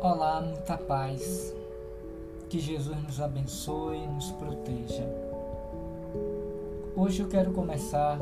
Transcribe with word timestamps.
Olá, 0.00 0.40
muita 0.40 0.78
paz. 0.78 1.52
Que 2.48 2.60
Jesus 2.60 3.02
nos 3.02 3.20
abençoe 3.20 3.96
e 3.96 4.06
nos 4.06 4.30
proteja. 4.30 5.04
Hoje 6.94 7.22
eu 7.22 7.28
quero 7.28 7.52
começar 7.52 8.16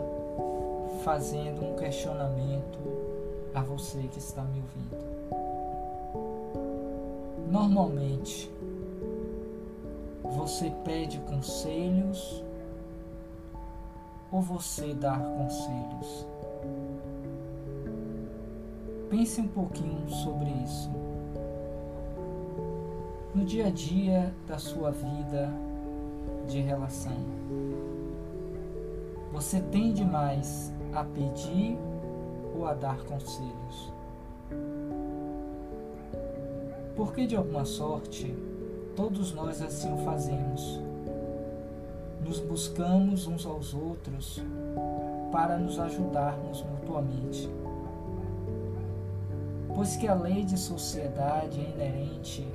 fazendo 1.05 1.63
um 1.63 1.77
questionamento 1.77 2.79
a 3.55 3.61
você 3.61 4.09
que 4.11 4.19
está 4.19 4.41
me 4.43 4.63
ouvindo. 4.63 4.97
Normalmente, 7.51 8.51
você 10.23 10.73
pede 10.83 11.19
conselhos 11.21 12.43
ou 14.33 14.41
você 14.41 14.95
dá 14.95 15.19
conselhos? 15.19 16.27
Pense 19.11 19.43
um 19.43 19.49
pouquinho 19.49 20.09
sobre 20.09 20.49
isso. 20.65 21.06
No 23.37 23.45
dia 23.45 23.67
a 23.67 23.71
dia 23.71 24.35
da 24.49 24.57
sua 24.57 24.91
vida 24.91 25.53
de 26.49 26.59
relação, 26.59 27.13
você 29.31 29.61
tende 29.61 30.03
mais 30.03 30.73
a 30.95 31.05
pedir 31.05 31.77
ou 32.55 32.65
a 32.67 32.73
dar 32.73 32.97
conselhos? 33.05 33.93
Porque 36.97 37.27
de 37.27 37.37
alguma 37.37 37.67
sorte, 37.67 38.35
todos 38.97 39.35
nós 39.35 39.61
assim 39.61 39.93
o 39.93 39.99
fazemos. 39.99 40.81
Nos 42.25 42.41
buscamos 42.41 43.27
uns 43.27 43.45
aos 43.45 43.75
outros 43.75 44.43
para 45.31 45.59
nos 45.59 45.79
ajudarmos 45.79 46.63
mutuamente 46.63 47.51
pois 49.75 49.95
que 49.95 50.09
a 50.09 50.15
lei 50.15 50.43
de 50.43 50.57
sociedade 50.57 51.61
é 51.61 51.71
inerente 51.71 52.49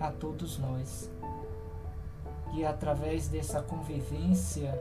a 0.00 0.10
todos 0.10 0.58
nós. 0.58 1.10
E 2.54 2.64
através 2.64 3.28
dessa 3.28 3.60
convivência 3.62 4.80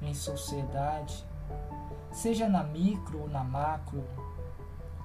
em 0.00 0.14
sociedade, 0.14 1.24
seja 2.12 2.48
na 2.48 2.62
micro 2.62 3.22
ou 3.22 3.28
na 3.28 3.42
macro, 3.42 4.04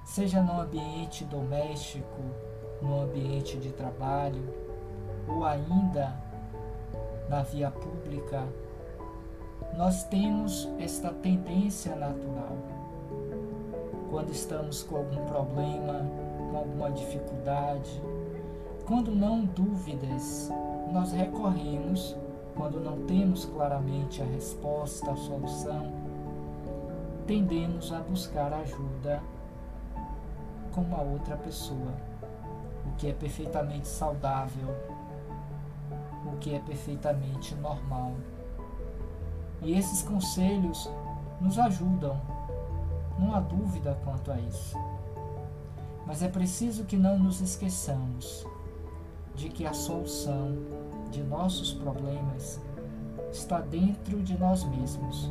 seja 0.04 0.42
no 0.42 0.60
ambiente 0.60 1.24
doméstico, 1.24 2.22
no 2.80 3.02
ambiente 3.02 3.56
de 3.56 3.70
trabalho, 3.72 4.42
ou 5.28 5.44
ainda 5.44 6.14
na 7.28 7.42
via 7.42 7.70
pública, 7.70 8.46
nós 9.76 10.04
temos 10.04 10.68
esta 10.78 11.10
tendência 11.10 11.96
natural 11.96 12.56
quando 14.10 14.30
estamos 14.30 14.82
com 14.84 14.96
algum 14.96 15.24
problema, 15.26 16.06
com 16.50 16.56
alguma 16.56 16.92
dificuldade. 16.92 18.00
Quando 18.86 19.14
não 19.14 19.46
dúvidas, 19.46 20.52
nós 20.92 21.10
recorremos, 21.12 22.14
quando 22.54 22.78
não 22.78 23.06
temos 23.06 23.46
claramente 23.46 24.20
a 24.20 24.26
resposta, 24.26 25.10
a 25.10 25.16
solução, 25.16 25.90
tendemos 27.26 27.90
a 27.94 28.00
buscar 28.00 28.52
ajuda 28.52 29.22
com 30.70 30.82
uma 30.82 31.00
outra 31.00 31.34
pessoa, 31.34 31.94
o 32.86 32.94
que 32.98 33.08
é 33.08 33.14
perfeitamente 33.14 33.88
saudável, 33.88 34.76
o 36.26 36.36
que 36.36 36.54
é 36.54 36.58
perfeitamente 36.58 37.54
normal. 37.54 38.12
E 39.62 39.78
esses 39.78 40.02
conselhos 40.02 40.90
nos 41.40 41.58
ajudam 41.58 42.20
não 43.18 43.34
há 43.34 43.40
dúvida 43.40 43.98
quanto 44.04 44.30
a 44.30 44.38
isso. 44.38 44.76
Mas 46.06 46.22
é 46.22 46.28
preciso 46.28 46.84
que 46.84 46.98
não 46.98 47.18
nos 47.18 47.40
esqueçamos 47.40 48.46
de 49.34 49.48
que 49.48 49.66
a 49.66 49.72
solução 49.72 50.56
de 51.10 51.22
nossos 51.22 51.72
problemas 51.72 52.60
está 53.32 53.60
dentro 53.60 54.22
de 54.22 54.38
nós 54.38 54.64
mesmos. 54.64 55.30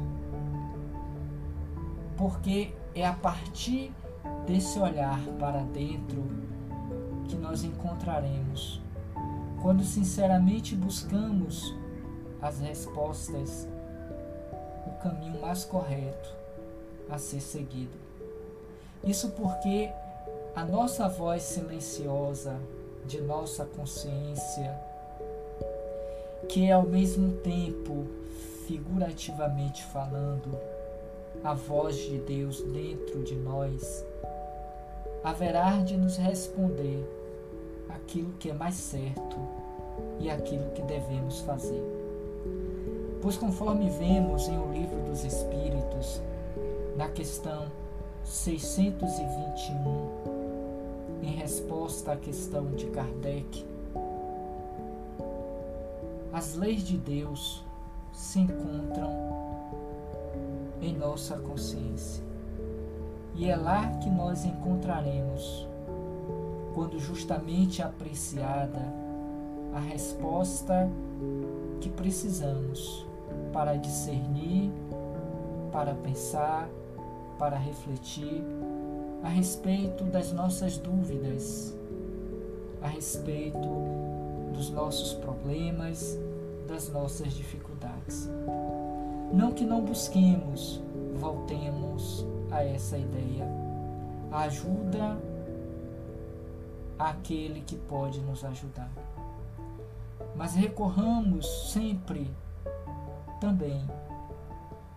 Porque 2.18 2.74
é 2.94 3.06
a 3.06 3.14
partir 3.14 3.92
desse 4.46 4.80
olhar 4.80 5.20
para 5.40 5.62
dentro 5.64 6.24
que 7.28 7.36
nós 7.36 7.64
encontraremos 7.64 8.82
quando 9.62 9.84
sinceramente 9.84 10.76
buscamos 10.76 11.74
as 12.42 12.60
respostas, 12.60 13.66
o 14.86 15.02
caminho 15.02 15.40
mais 15.40 15.64
correto 15.64 16.36
a 17.10 17.18
ser 17.18 17.40
seguido. 17.40 17.98
Isso 19.04 19.30
porque 19.32 19.90
a 20.54 20.66
nossa 20.66 21.08
voz 21.08 21.44
silenciosa 21.44 22.60
de 23.06 23.22
nossa 23.22 23.66
consciência, 23.66 24.74
que 26.48 26.66
é 26.66 26.72
ao 26.72 26.84
mesmo 26.84 27.34
tempo, 27.38 28.06
figurativamente 28.68 29.84
falando, 29.86 30.58
a 31.44 31.54
voz 31.54 31.98
de 31.98 32.18
Deus 32.20 32.62
dentro 32.62 33.24
de 33.24 33.36
nós, 33.36 34.06
haverá 35.24 35.80
de 35.80 35.98
nos 35.98 36.18
responder 36.18 37.04
aquilo 37.90 38.32
que 38.34 38.50
é 38.50 38.54
mais 38.54 38.76
certo 38.76 39.38
e 40.20 40.30
aquilo 40.30 40.70
que 40.72 40.82
devemos 40.84 41.40
fazer. 41.42 41.84
Pois, 43.22 43.38
conforme 43.38 43.90
vemos 43.90 44.48
em 44.48 44.58
O 44.58 44.72
Livro 44.72 45.02
dos 45.04 45.24
Espíritos, 45.24 46.22
na 46.98 47.08
questão 47.10 47.72
621, 48.24 50.43
em 51.24 51.32
resposta 51.32 52.12
à 52.12 52.18
questão 52.18 52.72
de 52.72 52.88
Kardec, 52.88 53.66
as 56.34 56.56
leis 56.56 56.84
de 56.84 56.98
Deus 56.98 57.64
se 58.12 58.40
encontram 58.40 59.10
em 60.82 60.94
nossa 60.98 61.38
consciência. 61.38 62.24
E 63.36 63.50
é 63.50 63.56
lá 63.56 63.88
que 64.00 64.10
nós 64.10 64.44
encontraremos, 64.44 65.68
quando 66.76 67.00
justamente 67.00 67.82
apreciada, 67.82 68.82
a 69.74 69.80
resposta 69.80 70.90
que 71.80 71.90
precisamos 71.90 73.08
para 73.54 73.76
discernir, 73.76 74.72
para 75.72 75.96
pensar, 75.96 76.70
para 77.40 77.58
refletir 77.58 78.44
a 79.24 79.30
respeito 79.30 80.04
das 80.04 80.34
nossas 80.34 80.78
dúvidas, 80.78 81.74
a 82.82 82.88
respeito 82.88 83.58
dos 84.54 84.70
nossos 84.70 85.14
problemas, 85.14 86.18
das 86.68 86.90
nossas 86.90 87.34
dificuldades. 87.34 88.30
Não 89.32 89.54
que 89.54 89.66
não 89.66 89.82
busquemos, 89.82 90.82
voltemos 91.16 92.26
a 92.52 92.64
essa 92.64 92.98
ideia. 92.98 93.48
Ajuda 94.32 95.18
àquele 97.00 97.62
que 97.62 97.78
pode 97.78 98.20
nos 98.20 98.44
ajudar. 98.44 98.92
Mas 100.36 100.54
recorramos 100.54 101.72
sempre 101.72 102.30
também 103.40 103.82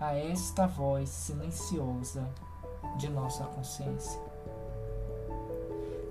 a 0.01 0.15
esta 0.15 0.67
voz 0.67 1.09
silenciosa 1.09 2.29
de 2.97 3.09
nossa 3.09 3.45
consciência. 3.45 4.21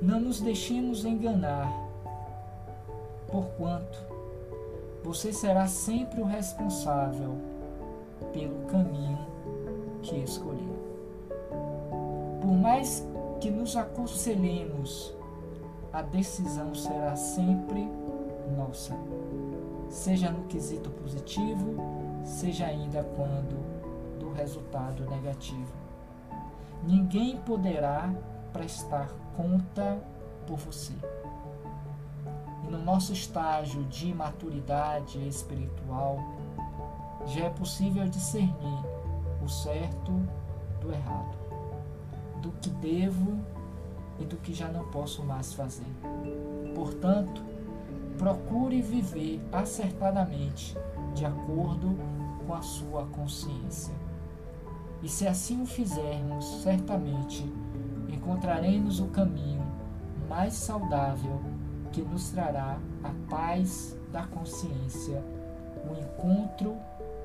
Não 0.02 0.20
nos 0.20 0.40
deixemos 0.42 1.06
enganar, 1.06 1.72
porquanto 3.28 3.98
você 5.04 5.32
será 5.32 5.68
sempre 5.68 6.22
o 6.22 6.26
responsável 6.26 7.36
pelo 8.34 8.66
caminho 8.66 9.26
que 10.02 10.16
escolheu. 10.18 10.76
Por 12.42 12.52
mais 12.52 13.06
que 13.40 13.50
nos 13.50 13.76
aconselhemos, 13.76 15.14
a 15.92 16.02
decisão 16.02 16.76
será 16.76 17.16
sempre 17.16 17.90
nossa, 18.56 18.96
seja 19.90 20.30
no 20.30 20.44
quesito 20.46 20.90
positivo, 20.92 21.76
seja 22.24 22.66
ainda 22.66 23.04
quando 23.16 23.76
resultado 24.36 25.10
negativo. 25.10 25.85
Ninguém 26.86 27.38
poderá 27.38 28.14
prestar 28.54 29.10
conta 29.36 29.98
por 30.46 30.58
você. 30.58 30.94
E 32.64 32.72
no 32.72 32.78
nosso 32.78 33.12
estágio 33.12 33.84
de 33.86 34.14
maturidade 34.14 35.28
espiritual, 35.28 36.20
já 37.26 37.46
é 37.46 37.50
possível 37.50 38.08
discernir 38.08 38.86
o 39.44 39.50
certo 39.50 40.12
do 40.80 40.92
errado, 40.94 41.36
do 42.42 42.52
que 42.62 42.70
devo 42.70 43.40
e 44.20 44.26
do 44.26 44.38
que 44.38 44.54
já 44.54 44.68
não 44.68 44.86
posso 44.92 45.24
mais 45.24 45.54
fazer. 45.54 45.92
Portanto, 46.76 47.44
procure 48.18 48.82
viver 48.82 49.42
acertadamente 49.52 50.78
de 51.16 51.26
acordo 51.26 51.98
com 52.46 52.54
a 52.54 52.62
sua 52.62 53.06
consciência. 53.08 54.05
E 55.06 55.08
se 55.08 55.28
assim 55.28 55.62
o 55.62 55.68
fizermos, 55.68 56.64
certamente 56.64 57.46
encontraremos 58.10 59.00
o 59.00 59.06
caminho 59.06 59.62
mais 60.28 60.56
saudável 60.56 61.44
que 61.92 62.02
nos 62.02 62.32
trará 62.32 62.80
a 63.04 63.12
paz 63.30 63.96
da 64.12 64.24
consciência, 64.24 65.24
o 65.88 65.94
encontro 65.94 66.76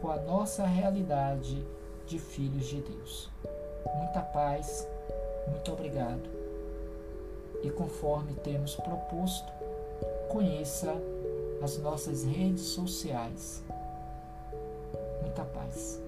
com 0.02 0.10
a 0.10 0.16
nossa 0.16 0.66
realidade 0.66 1.66
de 2.06 2.18
filhos 2.18 2.66
de 2.66 2.82
Deus. 2.82 3.30
Muita 3.96 4.20
paz, 4.20 4.86
muito 5.48 5.72
obrigado. 5.72 6.28
E 7.62 7.70
conforme 7.70 8.34
temos 8.34 8.76
proposto, 8.76 9.50
conheça 10.28 10.94
as 11.62 11.78
nossas 11.78 12.24
redes 12.24 12.60
sociais. 12.60 13.64
Muita 15.22 15.46
paz. 15.46 15.98